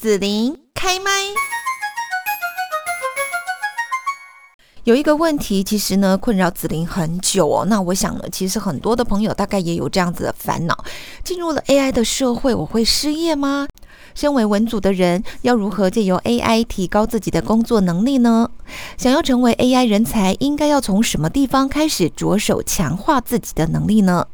[0.00, 1.10] 紫琳开麦。
[4.84, 7.64] 有一个问题，其实呢困扰紫琳很久哦。
[7.64, 10.84] 那我想呢，其实很多的朋友大概也有这样子的烦恼：
[11.24, 13.66] 进入了 AI 的社会，我会失业吗？
[14.14, 18.48] 身为文组的人，要如何借由 AI 提高自己的工作能力呢？
[18.96, 24.28] 想要成为 AI 人才，应该要从什么地方开始着手强化自己的能力呢？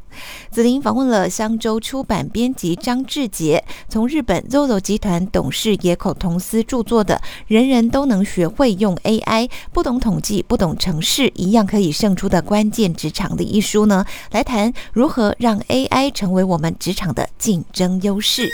[0.50, 18.50] 紫琳访问了香洲出版编辑张志杰，从日本 ZOZO 集团董事野口同司著作的《人人都能学会用 AI，不懂统计、不懂城市，一样可以胜出的关键职场》的一书呢，来谈如何让 AI 成为我们职场的竞争优势。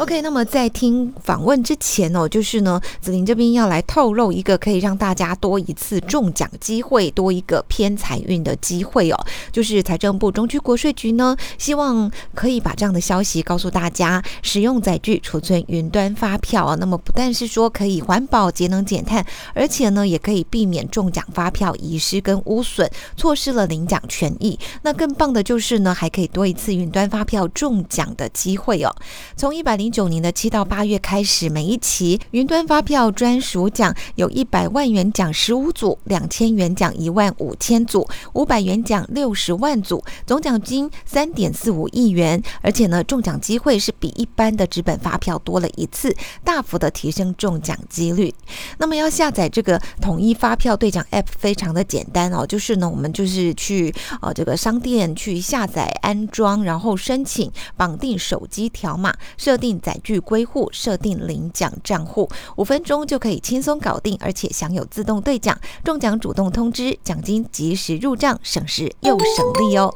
[0.00, 9.26] OK，那么在听访问之前哦，就是呢，子玲这边要来透露一个可以让大家多一次中奖机会，多一个偏财运的机会哦。
[9.52, 19.22] 就是财政部中区国税局呢，希望可以把这样的消息告诉大家：使用载具储存云端发票啊，那么不但是说可以环保、节能减碳，
[19.52, 24.58] 而且呢，也可以避免中奖发票遗失跟污损，错失了领奖权益。
[24.80, 28.90] 那更棒的就是呢，还可以多一次云端发票中奖的机会哦。
[29.36, 42.40] 从一百零九年的七到八月开始，每一期云端发票专属奖有一百万元奖十五组，两千元奖一万五千组，五百元奖六十万组，总奖金三点四五亿元。
[42.60, 48.32] 而且呢，中奖机会是比一般的纸本发票多了一次，大幅的提升中奖几率。
[48.78, 59.79] 那么要下载这个统一发票兑奖 App 非常的简单哦，就是呢，我们就是去呃这个商店去下载安装，然后申请绑定手机条码，设定。
[59.80, 69.92] 载具归户，设定领奖账户，五分钟就可以轻松搞定，而且享有自动兑奖、中奖主动通知、奖金及时入账，省时又省力哦。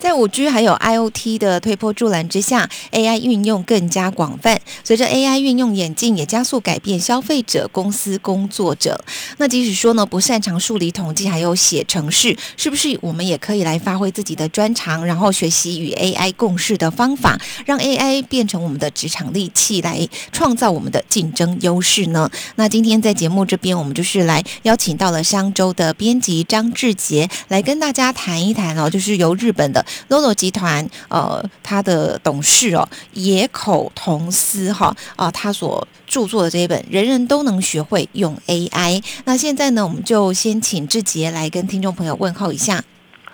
[0.00, 4.58] 在五 G 还有 IOT 的推波助澜之下，AI 运用更加广泛。
[4.82, 9.04] 随着 AI 运用演进，也加速改变消费者、公司工作者。
[9.36, 22.30] 那即使说呢，不擅长数理统计，还有写程式，是不是我们也可以来发挥自己的专长，然后学习与 AI 共事的方法，让 AI 变成我们的职场利器，来创造我们的竞争优势呢？
[22.56, 29.84] 那今天在节目这边，我们就是来邀请到了商周的编辑张志杰来跟大家谈一谈哦，就是由日本的。
[30.08, 39.00] Lolo 集团，呃，他的董事哦，野口同司哈啊，他所著作的这一本《人人都能学会用 AI》。
[39.24, 42.82] 那现在呢，我们就先请志杰来跟听众朋友问候一下。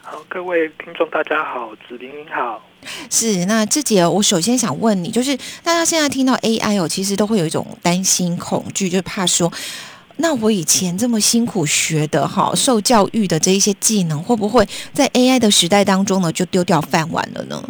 [0.02, 2.62] 好，各位听众大家好，子林您好。
[3.10, 9.52] 是，那志杰，我首先想问你，就是大家现在听到 AI 哦，其实都会有一种担心、恐惧，就怕说。
[10.18, 17.62] 那我以前这么辛苦学的哈，受教育的这一些技能，会不会在 AI 的时代当中呢，就丢掉饭碗了呢？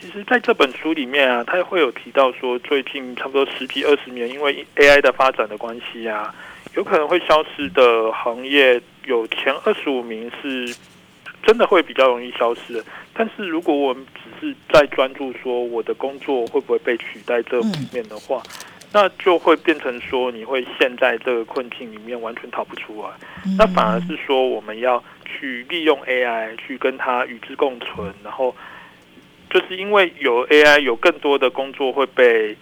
[0.00, 6.34] 其实，在这本书里面啊，他会有提到说，最近差不多十几二十年，因为 AI 的发展的关系啊，
[6.74, 10.74] 有可能会消失的行业，有前二十五名是
[11.46, 12.84] 真的会比较容易消失的。
[13.12, 18.42] 但是，如果我们只是在专注说我的工作会不会被取代这方面的话，
[18.92, 23.08] 那就会变成说，你会陷在这个困境里面，完全逃不出来。
[23.56, 28.54] 那反而是说，我们要去利用 AI 去跟它与之共存，然后
[29.50, 32.56] 就是因为有 AI，有更多的工作会被。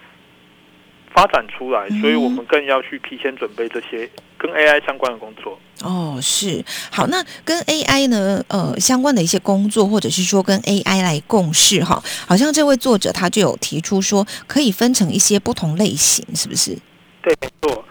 [1.15, 5.59] 发展出来，所以我们更要去提前准备这些跟 AI 相关的工作。
[5.83, 16.77] 哦，是好，那跟 AI 呢，呃，相关的一些工作，或者是说跟 AI 来共事，哈，好像这位作者他就有提出说，可以分成一些不同类型，是不是？
[17.23, 17.85] 对，没错。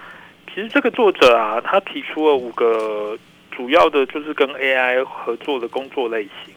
[0.54, 3.18] 其实这个作者啊，他提出了五个
[3.52, 6.54] 主要的，就是跟 AI 合作的工作类型。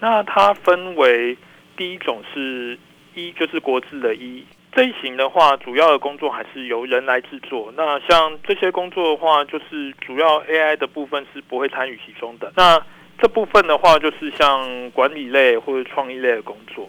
[0.00, 1.36] 那它分为
[1.76, 2.78] 第一种是
[3.14, 4.44] 一，就是国字的一。
[4.74, 7.70] 这一型的话，主要的工作还是由人来制作。
[7.76, 12.50] 那像这些工作的话，就是主要 AI 的部分是不会参与其中的。
[12.56, 12.82] 那
[13.18, 16.88] 这部分的话，就是像管理类或者创意类的工作。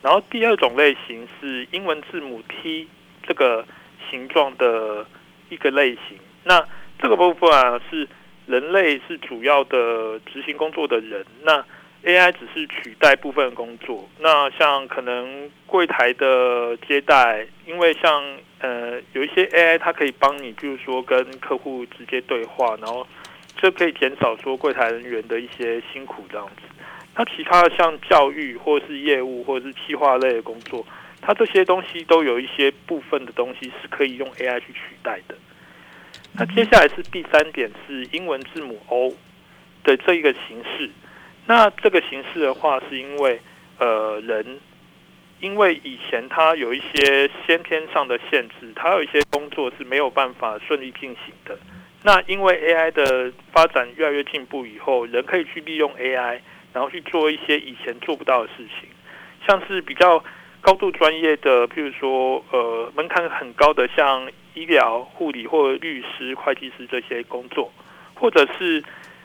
[0.00, 2.88] 然后第二种类型是英文字母 T
[3.26, 3.66] 这个
[4.10, 5.06] 形状的
[5.50, 6.18] 一个类型。
[6.44, 6.66] 那
[6.98, 8.08] 这个部分啊，是
[8.46, 11.24] 人类是主要的执行工作的人。
[11.42, 11.64] 那
[12.04, 18.22] AI 只是取代部分工作，那像可能柜台的接待，因为像
[18.60, 23.06] 呃有一些 AI 它可以帮你，比如说跟客户直接对话，然后
[23.56, 26.62] 这可以减少说柜台人员的一些辛苦这样子。
[27.16, 30.86] 那其他的像教育或者是业务或者是企划类的工作，
[31.22, 35.34] 它这些东西都有一些部分的东西是可以用 AI 去取代的。
[36.32, 39.14] 那接下来是第三点，是英文字母 O
[39.84, 40.90] 的这一个形式。
[41.46, 43.40] 那这个形式的话，是因为
[43.78, 44.60] 呃人
[45.40, 51.58] 因为以前他有一些先天上的限制，他有一些工作是没有办法顺利进行的。
[52.02, 56.38] 那因为 AI 的发展越来越进步以后，人可以去利用 AI，
[56.72, 58.88] 然后去做一些以前做不到的事情，
[59.46, 60.22] 像是比较
[60.60, 67.70] 高度专业的，譬如说呃门槛很高的，像医疗、护理或律师、会计师这些工作，
[68.14, 68.82] 或者是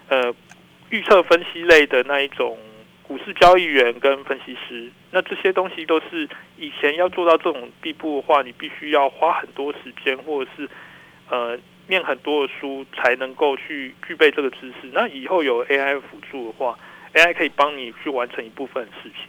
[0.07, 0.33] 呃
[0.89, 2.57] 预测分析类的那一种
[3.03, 6.27] 股市交易员跟分析师，那这些东西都是
[6.57, 10.69] 以前要做到这种地步的话，你必须要花很多时间，或者是
[11.29, 11.59] 呃。
[11.89, 14.91] 念很多的书才能够去具备这个知识。
[14.93, 16.77] 那以后有 AI 辅助的话
[17.15, 19.23] ，AI 可以帮你去完成一部分事情。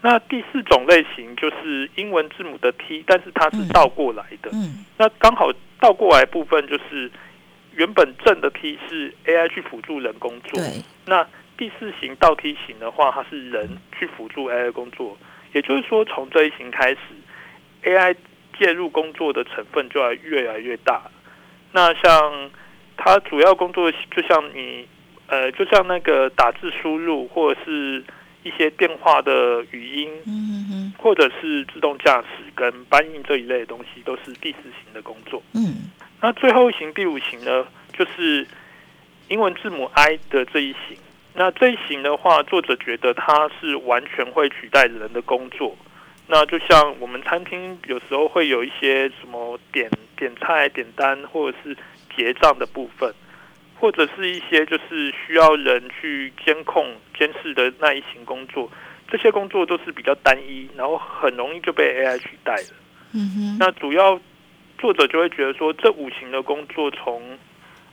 [0.00, 4.48] 那第四种类型就是英文字母的 T，但是它是倒过来的。
[4.52, 5.50] 嗯，那刚好
[5.80, 7.10] 倒过来部分就是
[7.80, 10.62] 原本正的 T 是 AI 去辅助人工作。
[11.06, 15.16] 那第四型倒 T 型的话，它是人去辅助 AI 工作。
[15.54, 16.98] 也就是说，从这一型开始
[17.84, 18.14] ，AI
[18.58, 21.10] 介入工作的成分就要越来越大。
[21.72, 22.50] 那像
[22.98, 24.86] 它主要工作，就像你
[25.28, 28.04] 呃，就像那个打字输入，或者是
[28.42, 35.42] 一些电话的语音，嗯或者是自动驾驶跟搬运这一类的东西，都是第四型的工作。
[35.54, 38.46] 嗯，那最后一型第五型呢，就是
[39.28, 40.98] 英文字母 I 的这一型。
[41.32, 45.76] 那这一型的话，作者觉得它是完全会取代人的工作。
[46.26, 51.76] 那就像我们餐厅有时候会有一些什么点点菜、点单，或者是
[52.14, 53.12] 结账的部分，
[53.78, 58.70] 或者是一些就是需要人去监控、监视的那一型工作，
[59.08, 62.76] 这些工作都是比较单一，然后很容易就被 AI 取代了。
[63.12, 63.56] 嗯哼。
[63.58, 64.20] 那主要
[64.80, 67.38] 作者就会觉得说，这五行的工作从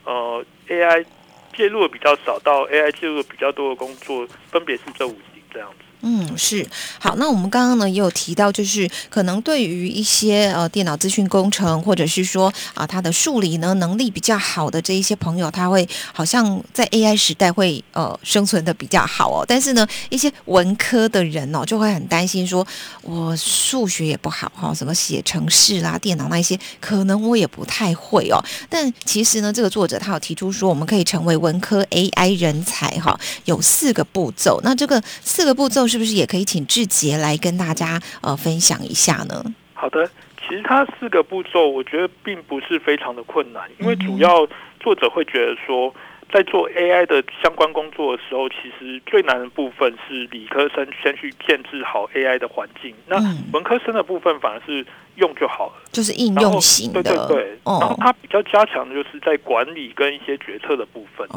[0.06, 1.06] 呃 AI
[1.54, 5.87] 介入的比较少到 AI 介入的比较多的工作，分别是这五行这样子。
[6.02, 6.66] 嗯，是
[7.00, 7.16] 好。
[7.18, 19.44] 那我们刚刚呢也有提到，就是可能对于一些呃电脑资讯工程，或者是说啊他的数理呢能力比较好的这一些朋友，他会好像在 AI 时代会呃生存的比较好哦。
[19.48, 22.66] 但是呢，一些文科的人哦就会很担心，说
[23.02, 28.38] 我数学也不好哈，什么写程式啦、电脑那一些，可能我也不太会哦。
[28.70, 34.62] 但其实呢，这个作者他有提出说，我们可以成为文科 AI 人才哈，有四个步骤。
[34.64, 35.87] 那这个四个步骤。
[35.88, 39.44] 是不是也可以请志杰来跟大家呃分享一下呢？
[39.74, 40.10] 好的，
[40.42, 44.48] 其实它四个步骤，我觉得并不是非常的困难，因为主要
[44.80, 45.94] 作者会觉得说，
[46.32, 53.18] 在做 AI 的相关工作的时候，其实最难的部分是理科生先去建制好 AI 的环境，那
[53.54, 54.86] 文科生的部分反而是
[55.16, 57.60] 用就好了，就是应用型的，对对对。
[57.64, 61.28] 然后他比较加强的就是在管理跟一些决策的部分，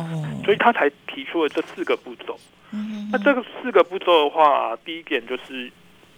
[0.45, 2.39] 所以他才提出了这四个步骤。
[3.13, 5.71] 那这个四个步骤的话，第一点就是，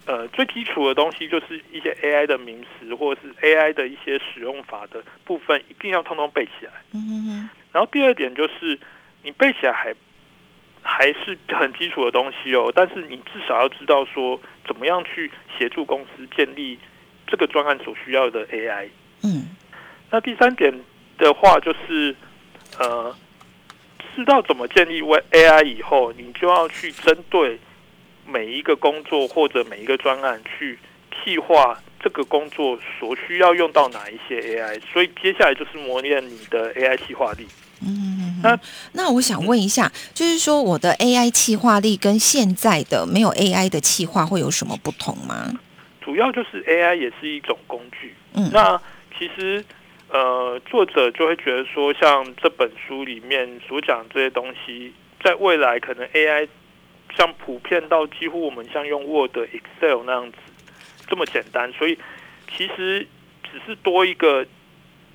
[0.05, 6.71] 呃，最基础的东西就是一些 AI 的名词或者是 AI 的一些使用法的部分，一定要通通背起来。
[6.93, 8.77] 嗯然后第二点就是，
[9.23, 9.93] 你背起来还
[10.81, 16.77] 还是很基础的东西哦，但是你至少要知道说，怎么样去协助公司建立
[17.25, 18.89] 这个专案所需要的 AI。
[19.23, 19.55] 嗯。
[20.11, 20.73] 那第三点
[21.17, 22.15] 的话就是，
[22.79, 23.15] 呃。
[24.15, 27.59] 知道怎么建立 AI 以后，你就要去针对
[28.25, 30.77] 每一个工作或者每一个专案去
[31.23, 34.81] 细化这个工作所需要用到哪一些 AI。
[34.91, 37.47] 所以接下来就是磨练你的 AI 气化力。
[37.85, 38.59] 嗯，那
[38.93, 45.53] 那我想问一下，就是说我的 AI 气化力跟现在的没有 AI 的气化会有什么不同吗？
[46.01, 48.15] 主要就是 AI 也是一种工具。
[48.33, 48.81] 嗯，那
[49.17, 49.63] 其实。
[50.09, 54.93] 呃，作者就会觉得说，像这本书里面所讲这些东西，
[55.23, 56.47] 在未来可能 AI
[57.17, 60.37] 像普遍到几乎我们像用 Word、Excel 那样子
[61.07, 61.97] 这么简单，所以
[62.55, 63.07] 其实
[63.43, 64.45] 只是多一个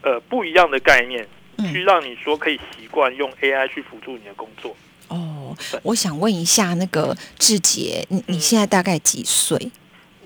[0.02, 1.26] 呃不一样的概念，
[1.72, 4.76] 去让你说可以习惯用 AI 去辅助你的工作。
[5.08, 9.70] 哦，我想问一下那个志杰，你你现在大概几岁？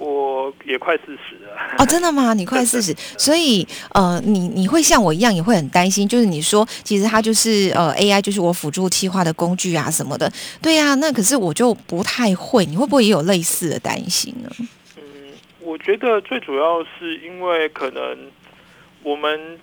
[0.02, 2.34] 我也快四十了哦，真的吗？
[2.34, 6.08] 你快四十， 所以呃，你你会像我一样，也会很担心。
[6.08, 10.30] 就是你说，其实它就是呃，AI 就是我辅助企划的工具啊什么的。
[10.60, 14.50] 对呀，那可是我就不太会，你会不会也有类似的担心呢？
[14.96, 15.02] 嗯，
[15.60, 18.18] 我觉得最主要是因为可能
[19.04, 19.56] 我们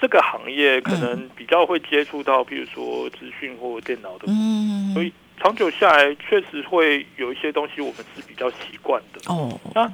[0.00, 5.12] 这个行业可能比较会接触到，比如说资讯或电脑的，嗯，所以。
[5.44, 9.20] 长久下来，确实会有一些东西我们是比较习惯的。
[9.30, 9.92] 哦，那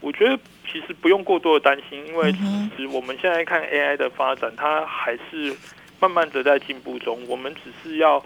[0.00, 0.36] 我觉得
[0.66, 5.56] 其实不用过多的担心，因为其实我们现在看 AI 的发展，它还是
[6.00, 7.24] 慢慢的在进步中。
[7.28, 8.20] 我们只是要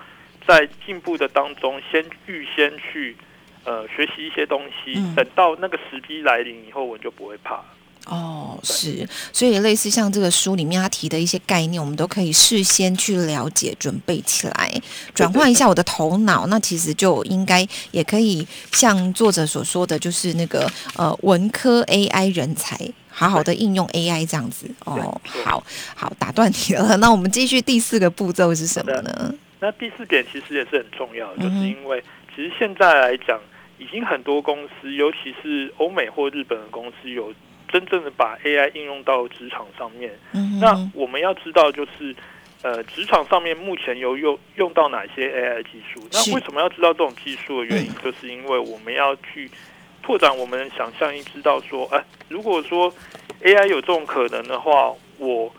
[0.46, 3.14] 在进步的当中，先预先去
[3.64, 7.62] 呃学习一些东西，嗯等到那个时机来临以后，我们就不会怕。
[8.06, 14.82] 哦，是，所以类似像这个书里面他提的一些概念，我们都可以事先去了解、准备起来，
[15.14, 16.46] 转换一下我的头脑。
[16.48, 22.78] 那其实就应该也可以像作者所说的，就是那个呃文科 AI 人才。
[23.14, 25.62] 好好的应用 AI 这样子哦，好
[25.94, 26.96] 好打断你了。
[26.96, 29.34] 那我们继续第四个步骤是什么呢？
[29.60, 32.02] 那第四点其实也是很重要的，就是因为
[32.34, 33.38] 其实现在来讲，
[33.78, 37.30] 已经很多公司，尤其是欧美或日本的公司，有
[37.72, 40.12] 真正的把 AI 应用到职场上面。
[40.32, 42.14] 嗯那，我们要知道，就是
[42.62, 46.06] 呃，职场上面目前有用用到哪些 AI 技术？
[46.12, 49.50] 那为什么要知道这种技术的原因，嗯就是因为我们要去
[50.02, 52.92] 拓展我们的想象力，知道说，哎、如果说
[53.42, 55.52] AI 有这种可能的话，我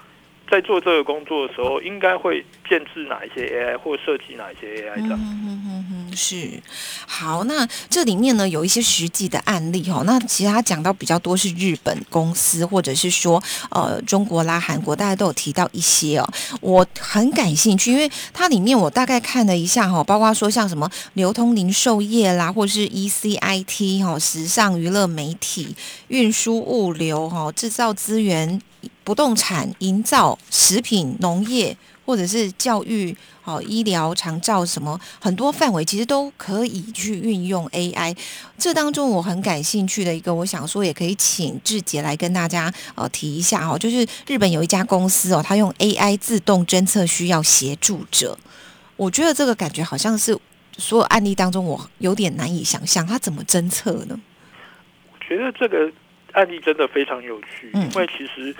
[0.49, 5.19] 在做这个工作的时候，应该会建制哪一些 AI 或设计哪一些 AI 这样。
[6.15, 6.61] 是
[7.05, 7.43] 好。
[7.45, 10.03] 那这里面呢有一些实际的案例哦。
[10.05, 16.29] 那其他讲到比较多是日本公司，或者是说呃中国啦、韩国，大家都有提到一些哦。
[16.61, 25.75] 我很感兴趣，因为它里面我大概看了一下哈、包括说像什么流通零售业啦，或是 ECIT 哈、哦，时尚娱乐媒体、
[26.07, 28.61] 运输物流哈、制造资源。
[29.05, 38.15] 不动产、营造、食品、农业，或者是教育、哦医疗、长照什么，很多范围其实都可以去运用 AI。
[38.57, 48.37] 这当中我很感兴趣的一个，我想说也可以请志杰来跟大家呃提一下哦，就是日本有一家公司哦，它用 AI 自动侦测需要协助者。
[48.95, 50.37] 我觉得这个感觉好像是
[50.77, 54.19] 所有案例当中我有点难以想象，它怎么侦测呢？
[55.11, 55.91] 我觉得这个
[56.33, 58.55] 案例真的非常有趣，嗯因为其实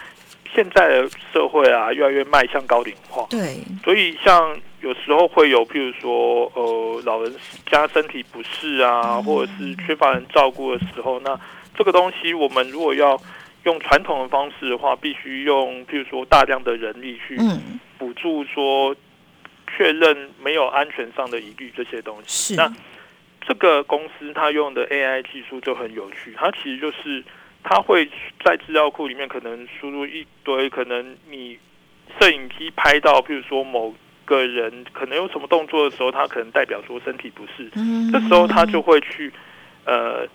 [0.54, 3.26] 现在的社会啊，越来越迈向高龄化。
[3.30, 7.34] 对，所以，像有时候会有，譬如说，呃，老人
[7.66, 11.40] 家身体不适啊，嗯或者是缺乏人照顾的时候，那
[11.76, 13.20] 这个东西我们如果要
[13.64, 18.96] 用传统的方式的话，必须用譬如说大量的人力去嗯，辅助说
[19.76, 22.54] 确认没有安全上的疑虑这些东西。
[22.54, 22.72] 是，那
[23.48, 27.24] 这个公司它用的 AI 技术就很有趣，它其实就是
[27.64, 28.06] 它会
[28.44, 31.58] 在资料库里面可能输入一堆，可能你
[32.20, 33.94] 摄影机拍到，譬如说某
[34.26, 38.12] 个人可能有什么动作的时候，他可能代表说身体不适，嗯。
[38.12, 39.32] 这时候他就会去
[39.86, 40.28] 呃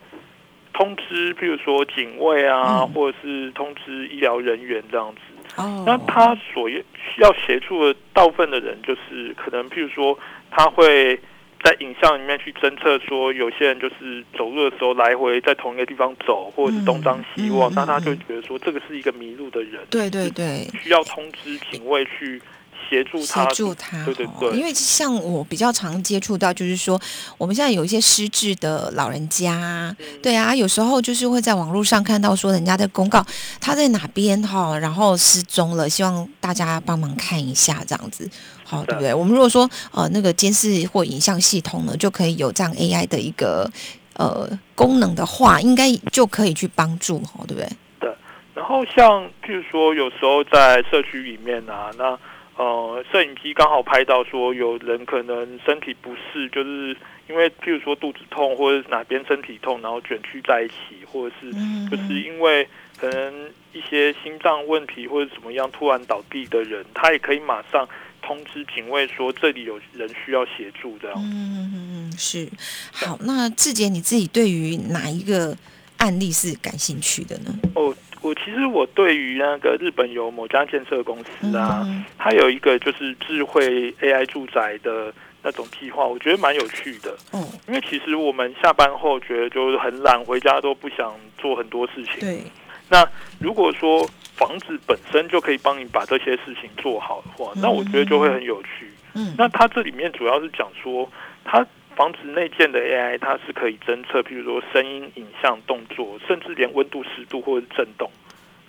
[0.73, 2.89] 通知，譬如说警卫啊，嗯。
[2.93, 5.21] 或者是通知医疗人员这样子。
[5.57, 10.17] 哦，那他所需要协助的大部分的人，就是可能譬如说，
[10.51, 11.19] 他会
[11.63, 22.41] 在影像里面去侦测说，有些人就是走路的时候来回在同一个地方走，或者是东张西望，嗯嗯那他就嗯觉得说这个是一个迷路的人，对对对，需要通知警卫去
[22.89, 23.47] 协助协他。
[23.47, 27.01] 助他，对对因为像我比较常接触到，就是说
[27.39, 33.25] 我们现在有一些失智的老人家，嗯对啊，有时候就是会在网络上看到说人家的公告
[33.61, 38.29] 他在哪边哈，然后失踪了，希望大家帮忙看一下这样子，
[38.65, 39.15] 好，对不对？
[39.15, 43.71] 我们如果说呃那个监视或影像系统呢，就可以有这样 AI 的一个
[44.15, 47.69] 呃功能的话，应该就可以去帮助，哈，对不对
[48.01, 48.15] 对？
[48.55, 52.19] 然后像譬如说，有时候在社区里面啊，那
[52.59, 56.97] 呃，摄影机刚好拍到说有人可能身体不适，就是
[57.29, 67.89] 因为譬如说肚子痛或者是哪边身体痛，然后卷曲在一起，或者是嗯就是因为可能一些心脏问题或者怎么样突然倒地的人，他也可以马上
[68.21, 71.17] 通知警卫说这里有人需要协助这样。
[71.17, 72.49] 嗯嗯嗯，是
[72.91, 73.17] 好。
[73.23, 75.57] 那志杰你自己对于哪一个
[75.99, 77.57] 案例是感兴趣的呢？
[77.77, 77.95] 哦，
[78.29, 87.17] 我其实我对于那个日本有某家建设公司啊，嗯它有一个就是智慧 AI 住宅的那种计划，我觉得蛮有趣的。
[87.33, 92.21] 嗯，因为其实我们下班后觉得就是很懒，回家都不想做很多事情。
[92.21, 92.43] 对，
[92.91, 93.09] 那
[93.41, 94.07] 如果说
[94.37, 98.91] 房子本身就可以帮你把这些事情做好的话，那我觉得就会很有趣。
[99.15, 101.11] 嗯，那它这里面主要是讲说，
[101.45, 101.67] 它
[101.99, 108.09] 房子内建的 AI 它是可以侦测，譬如说声音、影像、动作，甚至连温度、湿度或者是震动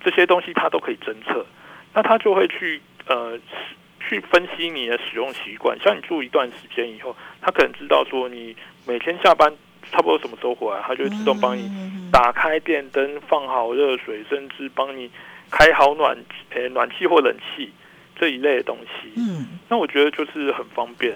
[0.04, 1.46] 这些东西，它都可以侦测。
[1.94, 3.38] 那它就会去呃
[4.00, 8.56] 去分析你的使用习惯，像你住一段时间以后，它可能知道说你
[8.88, 9.54] 每天下班
[9.92, 15.08] 差不多什么时候回来，它就会自动帮你你打开电灯、放好热水，甚至帮你
[15.52, 16.18] 开好暖
[16.56, 17.72] 呃暖气或冷气
[18.20, 19.14] 这一类的东西。
[19.18, 21.16] 嗯那我觉得就是很方便。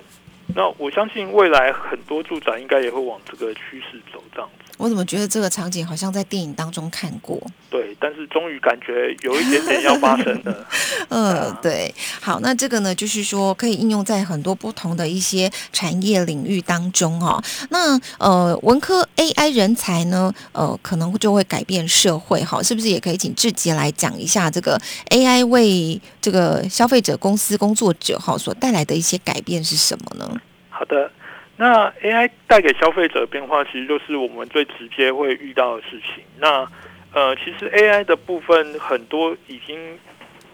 [0.55, 4.62] 那我相信未来很多住宅应该也会往这个趋势走，这样子。
[4.83, 7.41] 我怎么觉得这个场景好像在电影当中看过？
[7.69, 10.67] 对，但是终于感觉有一点点要发生了。
[11.07, 11.95] 嗯，对。
[12.19, 17.41] 好，那这个呢，就是说可以应用在很多不同的一些产业领域当中哦。
[17.69, 24.77] 那呃，文科 AI 人才呢，呃，可能就会改变社会，哈，是不是也可以请志杰来讲一下这个
[25.11, 30.41] AI 为这个消费者、公司工作者哈所带来的一些改变是什么呢？
[30.69, 31.09] 好的。
[31.55, 36.23] 那 AI 带给消费者变化，其实就是我们最直接会遇到的事情。
[36.39, 36.67] 那
[37.13, 39.99] 呃，其实 AI 的部分很多已经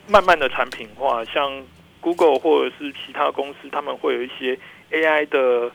[0.08, 1.64] 慢慢的产品化，像
[2.02, 4.60] Google 或者是其他公司，他们会有一些
[4.92, 5.72] AI 的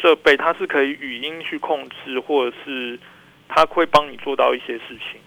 [0.00, 2.96] 设备，它是可以语音去控制，或者是
[3.48, 5.20] 它会帮你做到一些事情。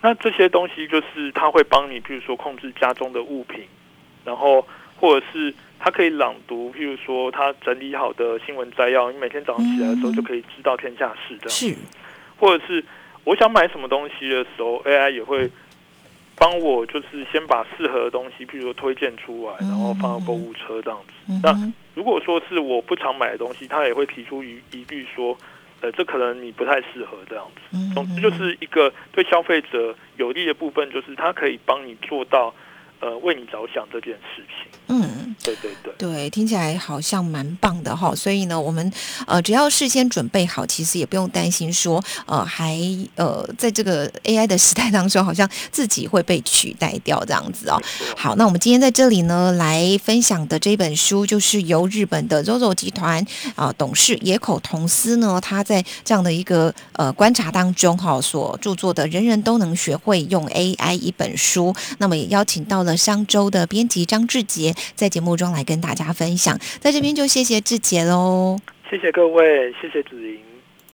[0.00, 3.66] 那这些东西就是它会帮你，比如说控制家中的物品，
[4.24, 4.64] 然后
[5.00, 5.52] 或者是。
[5.82, 11.48] 它可以朗读，譬如说，它整理好的新闻摘要，你每天早上起来的时候就可以知道天下事这样。
[11.48, 11.74] 是，
[12.38, 12.84] 或者是
[13.24, 15.50] 我想买什么东西的时候，AI 也会
[16.36, 21.40] 帮我，就是先把适合的东西，譬如说推荐出来，然后放到购物车这样子。
[21.42, 25.34] 那如果说是我不常买的东西，它也会提出疑疑虑说，
[25.80, 27.94] 呃，这可能你不太适合这样子。
[27.94, 32.54] 总之就是一个对消费者有利的部分，就是它可以帮你做到。
[33.00, 38.14] 呃，为你着想这件事情，嗯，对对对，对，听起来好像蛮棒的哈。
[38.14, 38.92] 所以呢，我们
[39.26, 42.78] 呃，只要事先准备好，其实也不用担心说，呃，还
[43.14, 47.80] 呃，在这个 AI 的时代当中，好像自己会被取代掉这样子哦。
[48.16, 53.24] 好，那我们今天在这里呢，来分享的这本书，就是由日本的 ZOZO 集团
[53.56, 61.74] 啊董事野口同司呢，他在这样的一个呃观察当中哈，所著作的《人人都能学会用 AI》一本书。
[61.96, 62.96] 那么也邀请到了。
[62.96, 68.58] 商周的编辑张志杰在节目中来跟大家分享，在这边就谢谢志杰喽，
[68.90, 70.38] 谢谢各位，谢谢子莹。